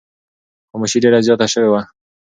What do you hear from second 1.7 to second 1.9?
وه.